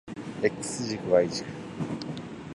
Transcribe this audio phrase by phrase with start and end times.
[0.41, 1.45] X 軸 Y 軸